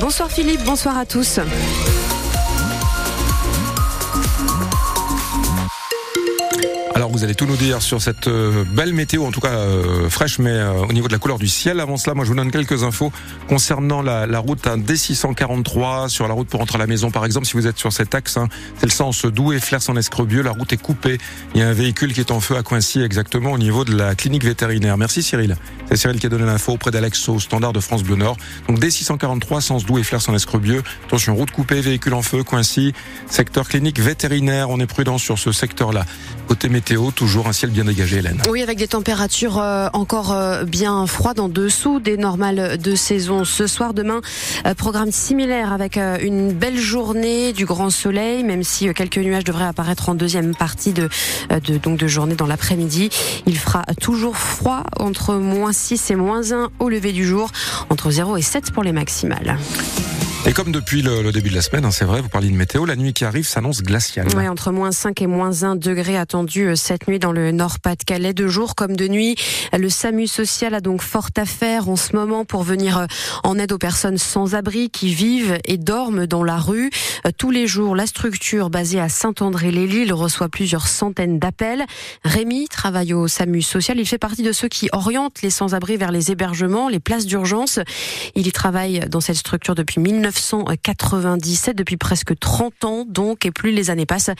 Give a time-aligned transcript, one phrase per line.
[0.00, 1.38] Bonsoir Philippe, bonsoir à tous.
[7.20, 10.38] Vous allez tout nous dire sur cette euh, belle météo, en tout cas euh, fraîche,
[10.38, 11.78] mais euh, au niveau de la couleur du ciel.
[11.78, 13.12] Avant cela, moi je vous donne quelques infos
[13.46, 17.46] concernant la, route hein, D643 sur la route pour rentrer à la maison, par exemple.
[17.46, 18.48] Si vous êtes sur cet axe, hein,
[18.78, 21.18] c'est le sens Douai, Flers en Escrebieux, la route est coupée.
[21.54, 23.94] Il y a un véhicule qui est en feu à Coincy, exactement au niveau de
[23.94, 24.96] la clinique vétérinaire.
[24.96, 25.58] Merci Cyril.
[25.90, 28.38] C'est Cyril qui a donné l'info auprès d'Alex au standard de France Bleu Nord.
[28.66, 30.82] Donc D643, sens Douai, Flers en Escrebieux.
[31.06, 32.94] Attention, route coupée, véhicule en feu, Coincy,
[33.28, 34.70] secteur clinique vétérinaire.
[34.70, 36.06] On est prudent sur ce secteur-là.
[36.48, 38.42] Côté météo, toujours un ciel bien dégagé, Hélène.
[38.48, 43.44] Oui, avec des températures euh, encore euh, bien froides en dessous des normales de saison.
[43.44, 44.20] Ce soir, demain,
[44.66, 49.64] euh, programme similaire avec une belle journée, du grand soleil, même si quelques nuages devraient
[49.64, 51.08] apparaître en deuxième partie de,
[51.82, 53.10] donc de journée dans l'après-midi.
[53.46, 57.50] Il fera toujours froid entre moins 6 et moins 1 au lever du jour,
[57.88, 59.58] entre 0 et 7 pour les maximales.
[60.50, 62.84] Et comme depuis le, début de la semaine, hein, c'est vrai, vous parliez de météo,
[62.84, 64.26] la nuit qui arrive s'annonce glaciale.
[64.36, 68.34] Oui, entre moins 5 et moins 1 degré attendu euh, cette nuit dans le Nord-Pas-de-Calais.
[68.34, 69.36] De jour comme de nuit,
[69.72, 73.06] le SAMU social a donc fort à faire en ce moment pour venir euh,
[73.44, 76.90] en aide aux personnes sans abri qui vivent et dorment dans la rue.
[77.26, 81.86] Euh, tous les jours, la structure basée à Saint-André-les-Lilles reçoit plusieurs centaines d'appels.
[82.24, 84.00] Rémi travaille au SAMU social.
[84.00, 87.78] Il fait partie de ceux qui orientent les sans-abri vers les hébergements, les places d'urgence.
[88.34, 93.50] Il y travaille dans cette structure depuis 19 1997, depuis presque 30 ans donc, et
[93.50, 94.30] plus les années passent,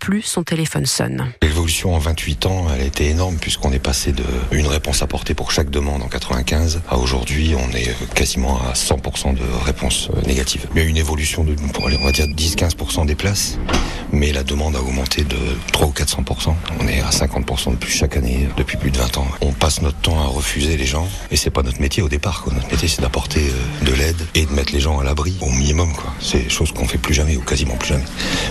[0.00, 1.32] plus son téléphone sonne.
[1.42, 5.34] L'évolution en 28 ans, elle a été énorme puisqu'on est passé de une réponse apportée
[5.34, 10.66] pour chaque demande en 95 à aujourd'hui, on est quasiment à 100% de réponses négatives.
[10.74, 13.58] Il y a une évolution de, on va dire 10-15% des places,
[14.12, 15.36] mais la demande a augmenté de
[15.72, 16.54] 3 ou 400%.
[16.80, 19.26] On est à 50% de plus chaque année depuis plus de 20 ans.
[19.40, 22.44] On passe notre temps à refuser les gens et c'est pas notre métier au départ.
[22.52, 25.50] Notre métier c'est d'apporter euh, de l'aide et de mettre les gens à l'abri au
[25.50, 25.92] minimum.
[26.20, 28.04] C'est chose qu'on fait plus jamais ou quasiment plus jamais.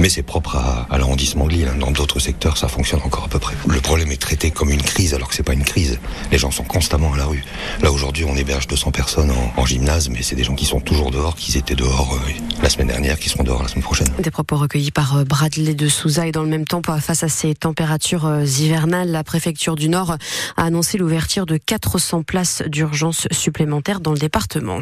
[0.00, 1.70] Mais c'est propre à, l'arrondissement de Lille.
[1.78, 3.54] Dans d'autres secteurs, ça fonctionne encore à peu près.
[3.68, 5.98] Le problème est traité comme une crise alors que c'est pas une crise.
[6.30, 7.44] Les gens sont constamment à la rue.
[7.82, 11.10] Là aujourd'hui, on héberge 200 personnes en, gymnase, mais c'est des gens qui sont toujours
[11.10, 12.30] dehors, qui étaient dehors euh,
[12.62, 14.08] la semaine dernière, qui seront dehors la semaine prochaine.
[14.18, 17.28] Des propos recueillis par euh, Bradley de Souza et dans le même temps, face à
[17.28, 20.16] ces températures euh, hivernales, la préfecture du Nord
[20.56, 24.80] a annoncé l'ouverture de 400 places d'urgence supplémentaires dans le département.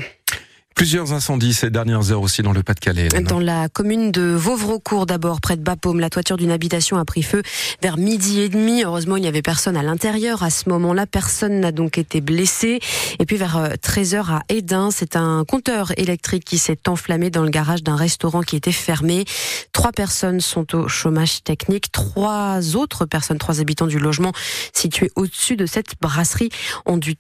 [0.75, 3.09] Plusieurs incendies ces dernières heures aussi dans le Pas-de-Calais.
[3.09, 7.23] Dans la commune de Vauvrecourt d'abord, près de Bapaume, la toiture d'une habitation a pris
[7.23, 7.43] feu
[7.83, 8.83] vers midi et demi.
[8.83, 10.43] Heureusement, il n'y avait personne à l'intérieur.
[10.43, 12.81] À ce moment-là, personne n'a donc été blessé.
[13.19, 17.43] Et puis vers 13h euh, à Edin, c'est un compteur électrique qui s'est enflammé dans
[17.43, 19.25] le garage d'un restaurant qui était fermé.
[19.73, 21.93] Trois personnes sont au chômage technique.
[21.93, 24.33] Trois autres personnes, trois habitants du logement
[24.73, 26.51] situé au-dessus de cette brasserie
[26.87, 27.15] ont dû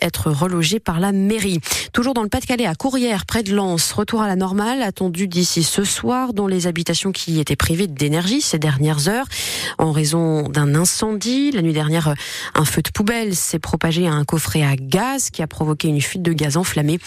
[0.00, 1.60] être relogés par la mairie.
[1.92, 5.84] Toujours dans le Pas-de-Calais, Courrière, près de Lens, retour à la normale attendu d'ici ce
[5.84, 9.26] soir dans les habitations qui étaient privées d'énergie ces dernières heures
[9.78, 11.50] en raison d'un incendie.
[11.52, 12.14] La nuit dernière,
[12.54, 16.00] un feu de poubelle s'est propagé à un coffret à gaz qui a provoqué une
[16.00, 16.98] fuite de gaz enflammé.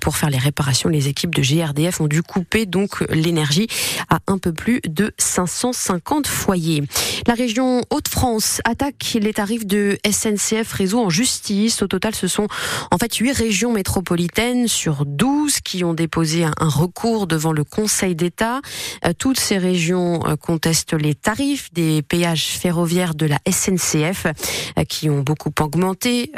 [0.00, 3.68] Pour faire les réparations, les équipes de GRDF ont dû couper donc l'énergie
[4.08, 6.82] à un peu plus de 550 foyers.
[7.26, 11.82] La région Hauts-de-France attaque les tarifs de SNCF Réseau en justice.
[11.82, 12.48] Au total, ce sont
[12.90, 18.14] en fait huit régions métropolitaines sur 12 qui ont déposé un, recours devant le Conseil
[18.14, 18.60] d'État.
[19.04, 24.84] Euh, toutes ces régions euh, contestent les tarifs des péages ferroviaires de la SNCF euh,
[24.84, 26.32] qui ont beaucoup augmenté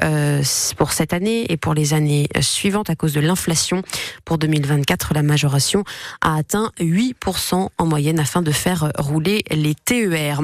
[0.76, 3.82] pour cette année et pour les années suivantes à cause de l'inflation.
[4.24, 5.84] Pour 2024, la majoration
[6.20, 10.40] a atteint 8% en moyenne afin de faire rouler les TER.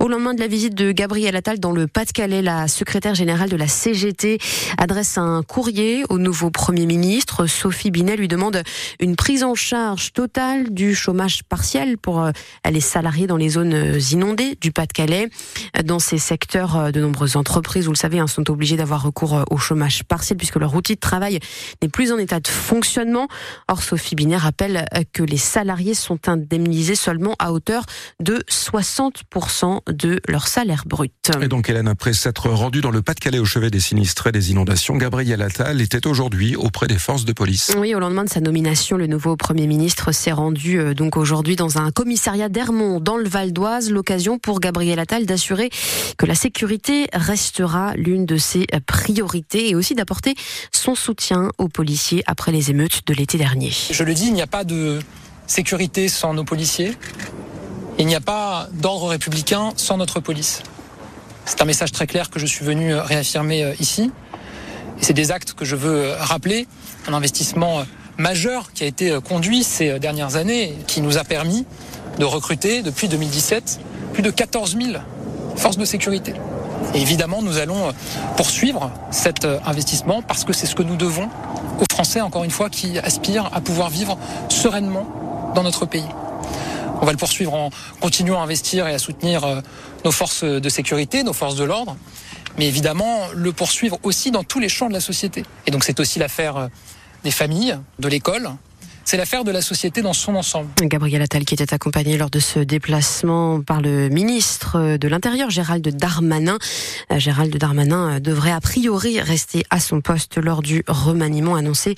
[0.00, 3.56] Au lendemain de la visite de Gabriel Attal dans le Pas-de-Calais, la secrétaire générale de
[3.56, 4.38] la CGT
[4.78, 7.46] adresse un courrier au nouveau Premier ministre.
[7.90, 8.62] Binet lui demande
[9.00, 12.30] une prise en charge totale du chômage partiel pour euh,
[12.70, 15.28] les salariés dans les zones euh, inondées du Pas-de-Calais.
[15.84, 19.44] Dans ces secteurs, euh, de nombreuses entreprises, vous le savez, hein, sont obligées d'avoir recours
[19.50, 21.38] au chômage partiel puisque leur outil de travail
[21.82, 23.28] n'est plus en état de fonctionnement.
[23.68, 27.84] Or, Sophie Binet rappelle que les salariés sont indemnisés seulement à hauteur
[28.20, 31.12] de 60% de leur salaire brut.
[31.40, 34.96] Et donc, Hélène, après s'être rendue dans le Pas-de-Calais au chevet des sinistrés des inondations,
[34.96, 37.61] Gabriel Attal était aujourd'hui auprès des forces de police.
[37.76, 41.54] Oui, au lendemain de sa nomination, le nouveau Premier ministre s'est rendu euh, donc aujourd'hui
[41.54, 45.70] dans un commissariat d'Hermont, dans le Val d'Oise, l'occasion pour Gabriel Attal d'assurer
[46.18, 50.34] que la sécurité restera l'une de ses priorités et aussi d'apporter
[50.72, 53.70] son soutien aux policiers après les émeutes de l'été dernier.
[53.90, 54.98] Je le dis, il n'y a pas de
[55.46, 56.96] sécurité sans nos policiers.
[57.98, 60.62] Il n'y a pas d'ordre républicain sans notre police.
[61.44, 64.10] C'est un message très clair que je suis venu réaffirmer euh, ici.
[65.02, 66.68] C'est des actes que je veux rappeler.
[67.08, 67.84] Un investissement
[68.18, 71.66] majeur qui a été conduit ces dernières années, qui nous a permis
[72.18, 73.80] de recruter depuis 2017
[74.12, 75.02] plus de 14 000
[75.56, 76.34] forces de sécurité.
[76.94, 77.92] Et évidemment, nous allons
[78.36, 81.28] poursuivre cet investissement parce que c'est ce que nous devons
[81.80, 84.16] aux Français, encore une fois, qui aspirent à pouvoir vivre
[84.48, 86.06] sereinement dans notre pays.
[87.00, 87.70] On va le poursuivre en
[88.00, 89.60] continuant à investir et à soutenir euh,
[90.04, 91.96] nos forces de sécurité, nos forces de l'ordre,
[92.58, 95.44] mais évidemment le poursuivre aussi dans tous les champs de la société.
[95.66, 96.68] Et donc c'est aussi l'affaire euh,
[97.24, 98.50] des familles, de l'école,
[99.04, 100.68] c'est l'affaire de la société dans son ensemble.
[100.82, 105.86] Gabriel Attal qui était accompagné lors de ce déplacement par le ministre de l'Intérieur, Gérald
[105.96, 106.58] Darmanin.
[107.10, 111.94] Euh, Gérald Darmanin devrait a priori rester à son poste lors du remaniement annoncé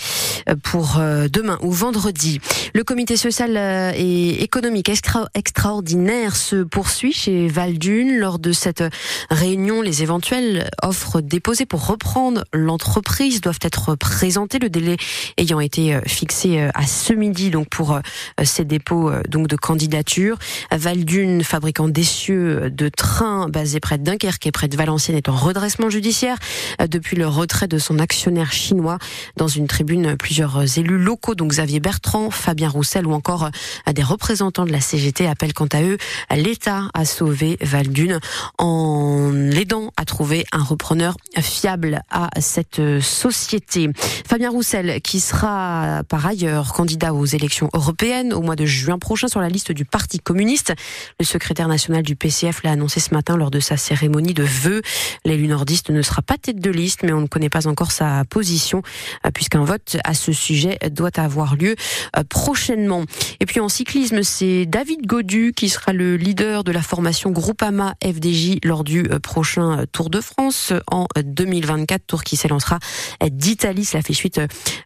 [0.48, 2.40] euh, pour euh, demain ou vendredi.
[2.74, 3.56] Le comité social
[3.96, 4.90] et économique
[5.34, 8.18] extraordinaire se poursuit chez Valdune.
[8.18, 8.82] Lors de cette
[9.30, 14.58] réunion, les éventuelles offres déposées pour reprendre l'entreprise doivent être présentées.
[14.58, 14.96] Le délai
[15.36, 18.00] ayant été fixé à ce midi donc pour euh,
[18.44, 20.38] ces dépôts euh, donc de candidature.
[20.70, 25.36] Valdune, fabricant d'essieux de trains basé près de Dunkerque et près de Valenciennes, est en
[25.36, 26.36] redressement judiciaire
[26.80, 28.98] euh, depuis le retrait de son actionnaire chinois.
[29.36, 33.50] Dans une tribune, plusieurs élus locaux, donc Xavier Bertrand, Fabien Roussel ou encore
[33.92, 35.98] des représentants de la CGT appellent quant à eux
[36.34, 38.20] l'État à sauver Valdune
[38.58, 43.90] en l'aidant à trouver un repreneur fiable à cette société.
[44.26, 49.26] Fabien Roussel, qui sera par ailleurs candidat aux élections européennes au mois de juin prochain
[49.26, 50.74] sur la liste du Parti communiste.
[51.18, 54.82] Le secrétaire national du PCF l'a annoncé ce matin lors de sa cérémonie de vœux.
[55.24, 58.24] L'élu nordiste ne sera pas tête de liste, mais on ne connaît pas encore sa
[58.28, 58.82] position,
[59.24, 61.74] euh, puisqu'un vote à ce sujet doit avoir lieu
[62.18, 63.04] euh, prochainement.
[63.40, 67.94] Et puis en cyclisme, c'est David Godu qui sera le leader de la formation Groupama
[68.04, 72.78] FDJ lors du euh, prochain Tour de France en 2024, tour qui s'élancera
[73.26, 73.86] d'Italie.
[73.86, 74.38] Cela fait suite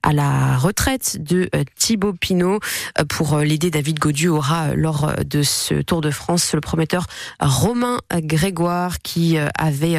[0.04, 1.50] à la retraite de
[1.88, 2.60] Thibaut Pinot
[2.98, 3.70] euh, pour euh, l'aider.
[3.70, 7.06] David Godu aura euh, lors de ce Tour de France le prometteur
[7.40, 9.96] Romain Grégoire qui avait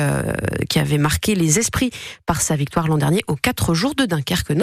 [0.69, 1.89] qui avait marqué les esprits
[2.25, 4.51] par sa victoire l'an dernier aux quatre jours de Dunkerque.